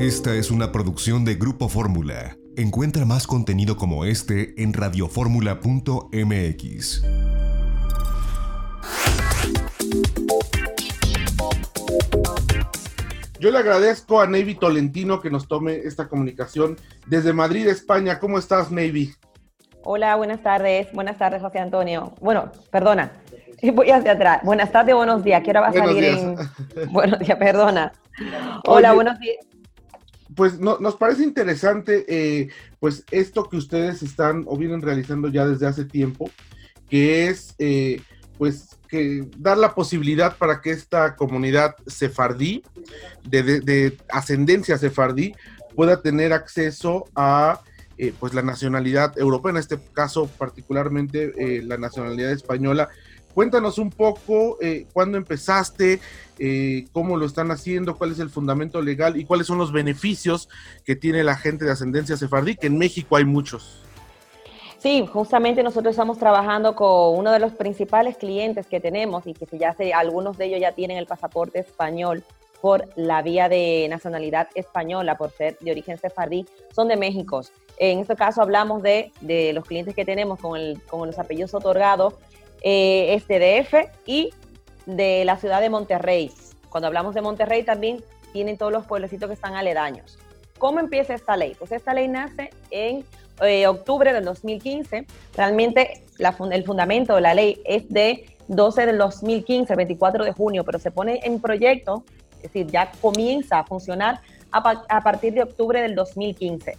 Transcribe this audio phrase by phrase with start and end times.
[0.00, 2.34] Esta es una producción de Grupo Fórmula.
[2.56, 7.02] Encuentra más contenido como este en radioformula.mx.
[13.38, 18.18] Yo le agradezco a Navy Tolentino que nos tome esta comunicación desde Madrid, España.
[18.20, 19.12] ¿Cómo estás, Navy?
[19.82, 20.90] Hola, buenas tardes.
[20.94, 22.14] Buenas tardes, José Antonio.
[22.22, 23.12] Bueno, perdona.
[23.74, 24.40] Voy hacia atrás.
[24.44, 25.42] Buenas tardes, buenos días.
[25.42, 26.36] ¿Qué hora va a salir en.
[26.90, 27.92] Buenos días, perdona.
[28.64, 29.36] Hola, buenos días.
[30.40, 35.66] Pues nos parece interesante, eh, pues esto que ustedes están o vienen realizando ya desde
[35.66, 36.30] hace tiempo,
[36.88, 38.00] que es, eh,
[38.38, 42.62] pues, que dar la posibilidad para que esta comunidad sefardí,
[43.22, 45.34] de, ascendencia sefardí,
[45.76, 47.60] pueda tener acceso a
[47.98, 52.88] eh, pues la nacionalidad europea, en este caso particularmente eh, la nacionalidad española.
[53.34, 56.00] Cuéntanos un poco eh, cuándo empezaste,
[56.92, 60.48] cómo lo están haciendo, cuál es el fundamento legal y cuáles son los beneficios
[60.86, 63.82] que tiene la gente de ascendencia sefardí, que en México hay muchos.
[64.80, 69.46] Sí, justamente nosotros estamos trabajando con uno de los principales clientes que tenemos y que
[69.58, 72.24] ya sé, algunos de ellos ya tienen el pasaporte español
[72.62, 77.42] por la vía de nacionalidad española, por ser de origen sefardí, son de México.
[77.76, 79.12] En este caso hablamos de,
[79.52, 82.14] los clientes que tenemos con, el, con los apellidos otorgados,
[82.62, 84.30] eh, este DF y
[84.86, 86.32] de la ciudad de Monterrey.
[86.68, 90.18] Cuando hablamos de Monterrey también tienen todos los pueblecitos que están aledaños.
[90.58, 91.54] ¿Cómo empieza esta ley?
[91.58, 93.04] Pues esta ley nace en
[93.40, 95.06] eh, octubre del 2015.
[95.34, 96.04] Realmente
[96.52, 100.90] el fundamento de la ley es de 12 del 2015, 24 de junio, pero se
[100.90, 102.04] pone en proyecto,
[102.36, 106.76] es decir, ya comienza a funcionar a, partir de octubre del 2015.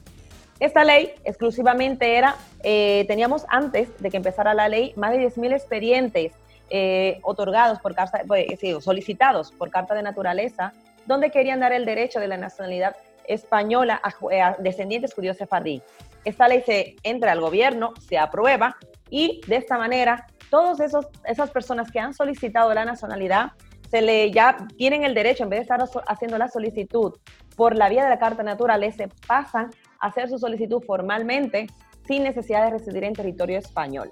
[0.62, 5.54] Esta ley exclusivamente era, eh, teníamos antes de que empezara la ley, más de 10.000
[5.54, 6.34] expedientes
[6.70, 8.46] eh, otorgados por carta, pues,
[8.80, 10.72] solicitados por carta de naturaleza,
[11.08, 12.96] donde querían dar el derecho de la nacionalidad
[13.26, 14.10] española a,
[14.46, 15.82] a descendientes judíos sefardí.
[16.26, 18.78] Esta ley se entra al gobierno, se aprueba
[19.10, 23.54] y de esta manera todas esas personas que han solicitado la nacionalidad
[23.90, 27.18] se le ya tienen el derecho, en vez de estar haciendo la solicitud
[27.56, 31.68] por la vía de la Carta Naturaleza, pasan hacer su solicitud formalmente
[32.08, 34.10] sin necesidad de residir en territorio español.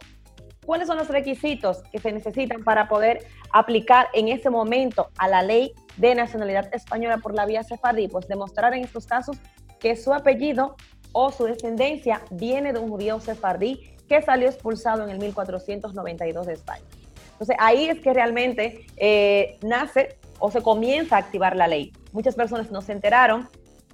[0.66, 5.42] ¿Cuáles son los requisitos que se necesitan para poder aplicar en ese momento a la
[5.42, 8.08] ley de nacionalidad española por la vía sefardí?
[8.08, 9.38] Pues demostrar en estos casos
[9.80, 10.76] que su apellido
[11.12, 16.54] o su descendencia viene de un judío sefardí que salió expulsado en el 1492 de
[16.54, 16.86] España.
[17.32, 21.94] Entonces ahí es que realmente eh, nace o se comienza a activar la ley.
[22.12, 23.48] Muchas personas no se enteraron,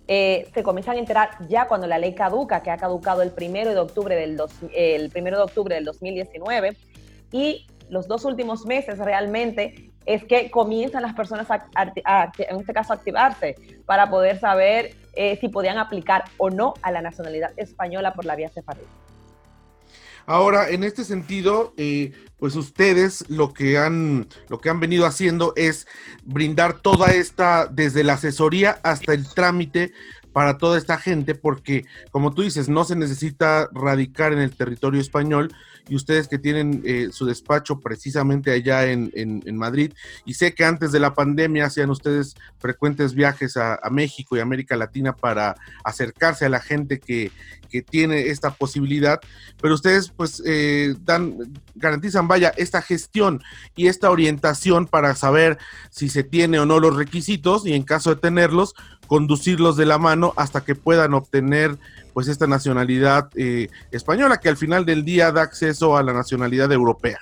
[0.07, 3.71] eh, se comienzan a enterar ya cuando la ley caduca, que ha caducado el primero
[3.71, 4.39] de octubre del,
[4.73, 6.77] el primero de octubre del 2019,
[7.31, 12.93] y los dos últimos meses realmente es que comienzan las personas a, en este caso,
[12.93, 13.55] a activarse
[13.85, 18.35] para poder saber eh, si podían aplicar o no a la nacionalidad española por la
[18.35, 18.83] vía sefardí.
[20.27, 25.53] Ahora, en este sentido, eh, pues ustedes lo que han lo que han venido haciendo
[25.55, 25.87] es
[26.23, 29.93] brindar toda esta desde la asesoría hasta el trámite
[30.35, 34.99] para toda esta gente, porque como tú dices, no se necesita radicar en el territorio
[34.99, 35.55] español
[35.87, 39.93] y ustedes que tienen eh, su despacho precisamente allá en, Madrid,
[40.25, 44.75] y sé que antes de la pandemia hacían ustedes frecuentes viajes a, México y América
[44.75, 47.31] Latina para acercarse a la gente que,
[47.89, 49.19] tiene esta posibilidad,
[49.61, 51.35] pero ustedes pues eh, dan,
[51.75, 53.43] garantizan, vaya, esta gestión
[53.75, 55.57] y esta orientación para saber
[55.89, 58.75] si se tiene o no los requisitos y en caso de tenerlos,
[59.07, 61.77] conducirlos de la mano hasta que puedan obtener
[62.13, 66.71] pues esta nacionalidad eh, española que al final del día da acceso a la nacionalidad
[66.71, 67.19] europea.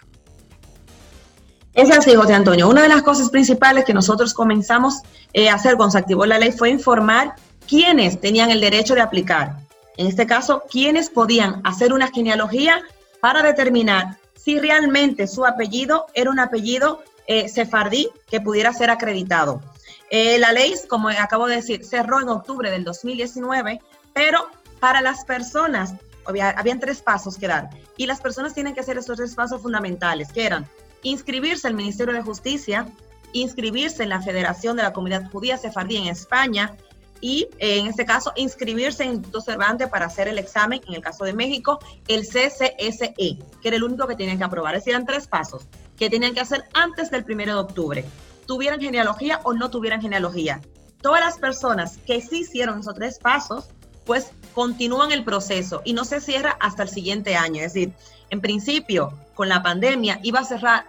[1.74, 2.70] Es así, José Antonio.
[2.70, 5.02] Una de las cosas principales que nosotros comenzamos
[5.34, 7.34] eh, a hacer cuando se activó la ley fue informar
[7.68, 9.58] quiénes tenían el derecho de aplicar.
[9.98, 12.84] En este caso, quiénes podían hacer una genealogía
[13.20, 19.62] para determinar si realmente su apellido era un apellido eh, sefardí que pudiera ser acreditado.
[20.10, 23.82] Eh, la ley, como acabo de decir, cerró en octubre del 2019,
[24.14, 24.48] pero
[24.80, 25.94] para las personas,
[26.26, 29.62] había, habían tres pasos que dar, y las personas tienen que hacer estos tres pasos
[29.62, 30.68] fundamentales, que eran
[31.04, 32.88] inscribirse al Ministerio de Justicia,
[33.34, 36.76] inscribirse en la Federación de la Comunidad Judía Sefardí en España
[37.20, 41.02] y eh, en este caso inscribirse en Instituto Cervantes para hacer el examen, en el
[41.02, 44.76] caso de México, el CCSE, que era el único que tenían que aprobar.
[44.76, 45.66] Es decir, eran tres pasos
[45.98, 48.06] que tenían que hacer antes del primero de octubre
[48.46, 50.62] tuvieran genealogía o no tuvieran genealogía.
[51.02, 53.70] Todas las personas que sí hicieron esos tres pasos,
[54.06, 57.62] pues continúan el proceso y no se cierra hasta el siguiente año.
[57.62, 57.94] Es decir,
[58.30, 60.86] en principio, con la pandemia iba a cerrar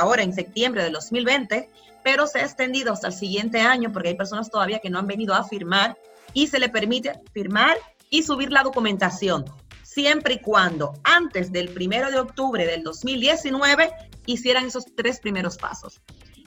[0.00, 1.68] ahora en septiembre del 2020,
[2.02, 5.06] pero se ha extendido hasta el siguiente año porque hay personas todavía que no han
[5.06, 5.96] venido a firmar
[6.32, 7.76] y se le permite firmar
[8.10, 9.44] y subir la documentación,
[9.82, 13.92] siempre y cuando antes del primero de octubre del 2019
[14.26, 16.00] hicieran esos tres primeros pasos.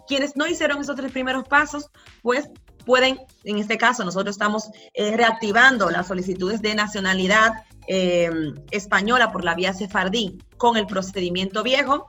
[0.08, 1.90] Quienes no hicieron esos tres primeros pasos,
[2.22, 2.50] pues
[2.86, 7.54] pueden, en este caso, nosotros estamos eh, reactivando las solicitudes de nacionalidad
[7.88, 8.30] eh,
[8.72, 12.08] española por la vía sefardí con el procedimiento viejo,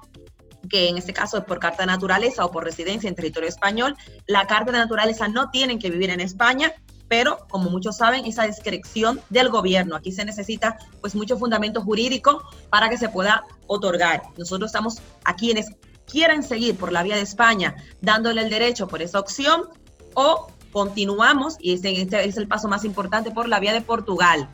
[0.69, 3.97] que en este caso es por carta de naturaleza o por residencia en territorio español.
[4.27, 6.73] La carta de naturaleza no tienen que vivir en España,
[7.09, 9.97] pero como muchos saben, esa discreción del gobierno.
[9.97, 14.23] Aquí se necesita pues mucho fundamento jurídico para que se pueda otorgar.
[14.37, 15.69] Nosotros estamos a quienes
[16.11, 19.69] quieran seguir por la vía de España dándole el derecho por esa opción
[20.15, 24.49] o continuamos, y este, este es el paso más importante, por la vía de Portugal.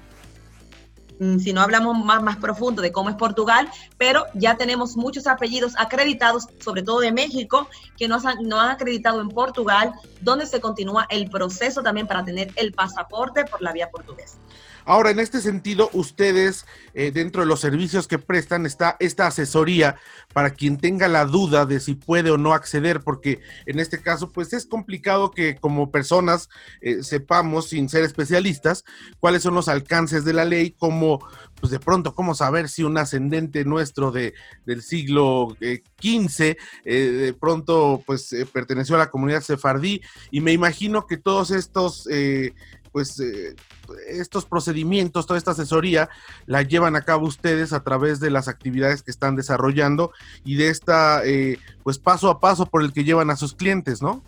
[1.19, 3.69] Mm, si no hablamos más, más profundo de cómo es Portugal,
[3.99, 8.71] pero ya tenemos muchos apellidos acreditados, sobre todo de México, que nos han, no han
[8.71, 13.73] acreditado en Portugal, donde se continúa el proceso también para tener el pasaporte por la
[13.73, 14.39] vía portuguesa.
[14.85, 19.97] Ahora, en este sentido, ustedes, eh, dentro de los servicios que prestan, está esta asesoría
[20.33, 24.31] para quien tenga la duda de si puede o no acceder, porque en este caso,
[24.31, 26.49] pues es complicado que como personas
[26.81, 28.85] eh, sepamos, sin ser especialistas,
[29.21, 31.21] cuáles son los alcances de la ley, como,
[31.63, 34.35] pues de pronto, cómo saber si un ascendente nuestro de,
[34.67, 41.07] del siglo XV, eh, de pronto, pues perteneció a la comunidad sefardí, y me imagino
[41.07, 42.07] que todos estos
[42.93, 43.57] pues eh,
[44.09, 46.09] estos procedimientos, toda esta asesoría
[46.47, 50.13] la llevan a cabo ustedes a través de las actividades que están desarrollando
[50.45, 54.03] y de esta, eh, pues paso a paso por el que llevan a sus clientes,
[54.03, 54.23] ¿no?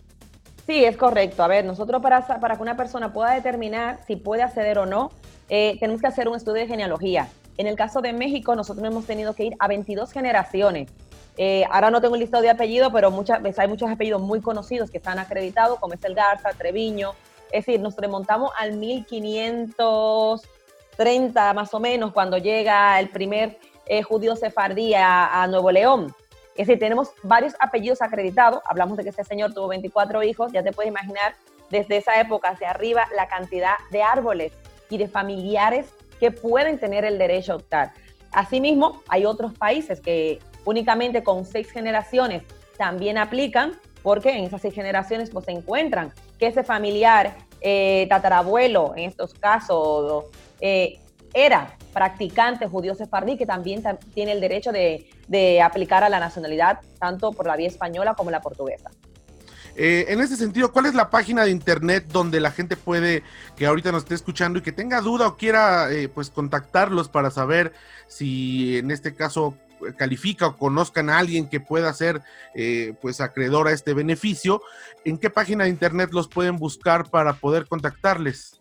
[0.67, 1.43] Sí, es correcto.
[1.43, 5.11] A ver, nosotros para, para que una persona pueda determinar si puede acceder o no,
[5.49, 7.29] eh, tenemos que hacer un estudio de genealogía.
[7.59, 10.91] En el caso de México, nosotros hemos tenido que ir a 22 generaciones.
[11.71, 14.91] ahora no tengo el listado de apellidos, pero muchas veces hay muchos apellidos muy conocidos
[14.91, 17.13] que están acreditados, como es el Garza, Treviño,
[17.55, 24.35] es decir, nos remontamos al 1530 más o menos cuando llega el primer eh, judío
[24.35, 26.13] sefardí a, Nuevo León.
[26.55, 28.63] Es decir, tenemos varios apellidos acreditados.
[28.67, 30.53] Hablamos de que ese señor tuvo 24 hijos.
[30.53, 31.35] Ya te puedes imaginar
[31.71, 34.53] desde esa época hacia arriba la cantidad de árboles
[34.89, 35.87] y de familiares
[36.21, 37.93] que pueden tener el derecho a optar.
[38.31, 42.43] Asimismo, hay otros países que únicamente con seis generaciones
[42.77, 48.93] también aplican, porque en esas seis generaciones pues, se encuentran que ese familiar eh, tatarabuelo,
[48.97, 50.27] en estos casos,
[50.61, 50.99] eh,
[51.33, 53.83] era practicante judío sefardí, que también
[54.13, 55.07] tiene el derecho de,
[55.63, 58.91] aplicar a la nacionalidad, tanto por la vía española como la portuguesa.
[59.77, 63.23] Eh, en ese sentido, ¿cuál es la página de internet donde la gente puede,
[63.57, 67.73] que ahorita nos esté escuchando y que tenga duda o quiera pues contactarlos para saber
[68.07, 69.57] si en este caso
[69.93, 72.23] califica o conozcan a alguien que pueda ser
[72.55, 74.63] eh, pues acreedor a este beneficio,
[75.05, 78.61] ¿en qué página de internet los pueden buscar para poder contactarles?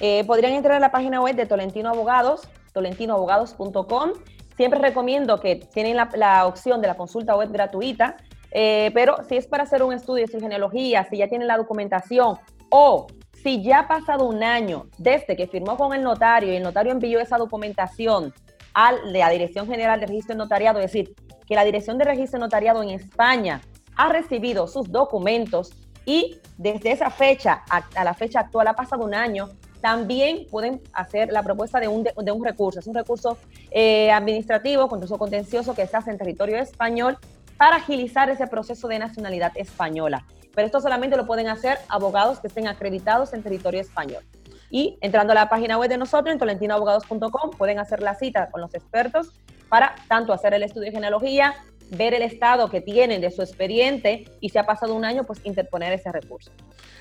[0.00, 4.10] Eh, podrían entrar a la página web de Tolentino Abogados, tolentinoabogados.com.
[4.54, 8.16] Siempre recomiendo que tienen la, opción de la consulta web gratuita,
[8.50, 12.38] eh, pero si es para hacer un estudio de genealogía, si ya tienen la documentación
[12.68, 13.06] o
[13.42, 16.92] si ya ha pasado un año desde que firmó con el notario y el notario
[16.92, 18.34] envió esa documentación
[18.74, 21.14] a la Dirección General de Registro Notariado, es decir,
[21.46, 23.62] que la Dirección de Registro Notariado en España
[23.96, 25.72] ha recibido sus documentos
[26.04, 29.48] y desde esa fecha a, la fecha actual ha pasado un año,
[29.80, 32.80] también pueden hacer la propuesta de un, de, un recurso.
[32.80, 33.38] Es un recurso
[33.70, 37.18] eh, administrativo, concurso contencioso que se hace en territorio español
[37.56, 40.24] para agilizar ese proceso de nacionalidad española.
[40.54, 44.24] Pero esto solamente lo pueden hacer abogados que estén acreditados en territorio español.
[44.70, 48.60] Y entrando a la página web de nosotros, en tolentinoabogados.com, pueden hacer la cita con
[48.60, 49.32] los expertos
[49.68, 51.54] para tanto hacer el estudio de genealogía,
[51.90, 55.40] ver el estado que tienen de su expediente y si ha pasado un año, pues
[55.44, 56.50] interponer ese recurso.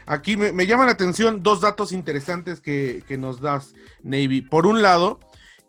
[0.06, 3.74] Aquí me, me llaman la atención dos datos interesantes que, que nos das,
[4.04, 4.42] Navy.
[4.42, 5.20] Por un lado,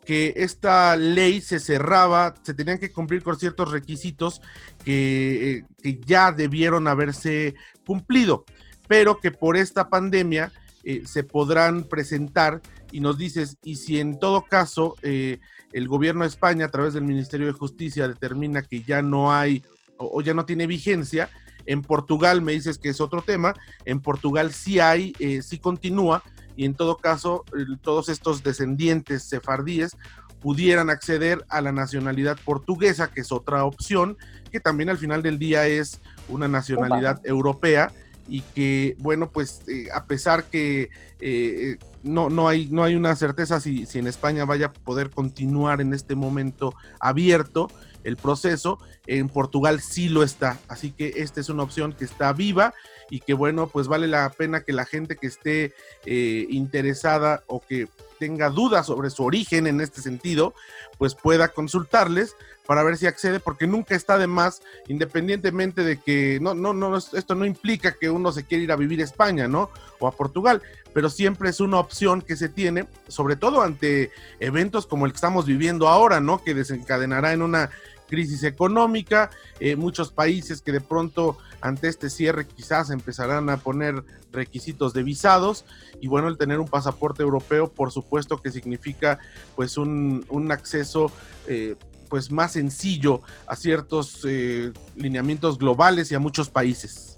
[0.07, 4.41] que esta ley se cerraba, se tenían que cumplir con ciertos requisitos
[4.85, 7.55] que, eh, que ya debieron haberse
[7.85, 8.45] cumplido,
[8.87, 10.53] pero que por esta pandemia
[10.85, 15.39] eh, se podrán presentar y nos dices, y si en todo caso eh,
[15.73, 19.63] el gobierno de España a través del Ministerio de Justicia determina que ya no hay
[19.97, 21.29] o, ya no tiene vigencia,
[21.65, 23.53] en Portugal me dices que es otro tema,
[23.85, 26.23] en Portugal sí hay, eh, sí continúa,
[26.55, 27.45] y en todo caso
[27.81, 29.95] todos estos descendientes sefardíes
[30.39, 34.17] pudieran acceder a la nacionalidad portuguesa, que es otra opción,
[34.51, 37.91] que también al final del día es una nacionalidad europea
[38.27, 43.15] y que, bueno, pues eh, a pesar que eh, no, no, hay, no hay una
[43.15, 47.69] certeza si, si, en España vaya a poder continuar en este momento abierto,
[48.03, 50.59] el proceso, en Portugal sí lo está.
[50.67, 52.73] Así que esta es una opción que está viva
[53.09, 55.73] y que bueno, pues vale la pena que la gente que esté
[56.05, 57.87] eh, interesada o que
[58.19, 60.53] tenga dudas sobre su origen en este sentido,
[60.97, 62.35] pues pueda consultarles
[62.65, 66.97] para ver si accede, porque nunca está de más, independientemente de que no, no, no,
[66.97, 69.69] esto no implica que uno se quiera ir a vivir a España, ¿no?
[69.99, 70.61] O a Portugal,
[70.93, 74.11] pero siempre es una opción que se tiene, sobre todo ante
[74.41, 76.43] eventos como el que estamos viviendo ahora, ¿no?
[76.43, 77.69] Que desencadenará en una
[78.07, 84.03] crisis económica, eh, muchos países que de pronto ante este cierre quizás empezarán a poner
[84.31, 85.65] requisitos de visados
[86.01, 89.19] y bueno, el tener un pasaporte europeo por supuesto que significa
[89.55, 91.11] pues un, un acceso
[91.47, 91.75] eh,
[92.09, 97.17] pues más sencillo a ciertos eh, lineamientos globales y a muchos países.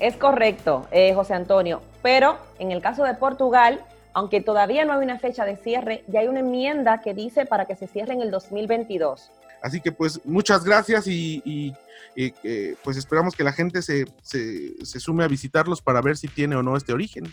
[0.00, 5.04] Es correcto, eh, José Antonio, pero en el caso de Portugal, aunque todavía no hay
[5.04, 8.22] una fecha de cierre, ya hay una enmienda que dice para que se cierre en
[8.22, 9.30] el 2022.
[9.62, 11.74] Así que pues muchas gracias y,
[12.16, 16.56] eh, pues esperamos que la gente se, se sume a visitarlos para ver si tiene
[16.56, 17.32] o no este origen.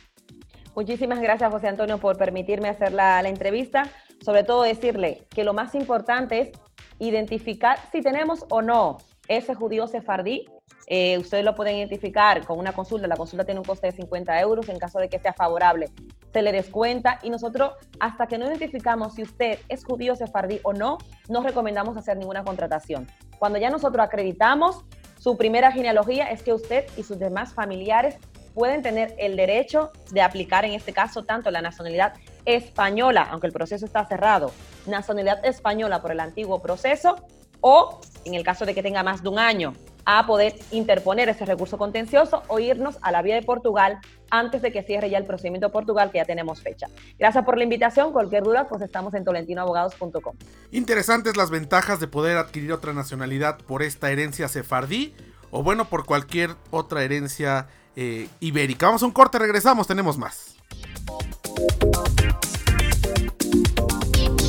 [0.75, 3.89] Muchísimas gracias, José Antonio, por permitirme hacer la, entrevista.
[4.23, 6.51] Sobre todo decirle que lo más importante es
[6.99, 8.97] identificar si tenemos o no
[9.29, 10.45] ese judío sefardí.
[10.87, 13.07] Eh, ustedes lo pueden identificar con una consulta.
[13.07, 14.67] La consulta tiene un coste de 50 euros.
[14.67, 15.89] En caso de que sea favorable,
[16.35, 17.19] se le descuenta.
[17.23, 20.97] Y nosotros, hasta que no identificamos si usted es judío sefardí o no,
[21.29, 23.07] no recomendamos hacer ninguna contratación.
[23.39, 24.83] Cuando ya nosotros acreditamos
[25.17, 28.17] su primera genealogía, es que usted y sus demás familiares
[28.53, 33.53] pueden tener el derecho de aplicar en este caso tanto la nacionalidad española, aunque el
[33.53, 34.51] proceso está cerrado,
[34.87, 37.15] nacionalidad española por el antiguo proceso,
[37.61, 39.73] o en el caso de que tenga más de un año,
[40.05, 44.71] a poder interponer ese recurso contencioso o irnos a la vía de Portugal antes de
[44.71, 46.87] que cierre ya el procedimiento de Portugal, que ya tenemos fecha.
[47.17, 48.11] Gracias por la invitación.
[48.11, 50.35] Cualquier duda, pues estamos en tolentinoabogados.com.
[50.71, 55.13] Interesantes las ventajas de poder adquirir otra nacionalidad por esta herencia sefardí
[55.51, 58.87] o bueno, por cualquier otra herencia eh, ibérica.
[58.87, 60.57] Vamos a un corte, regresamos, tenemos más.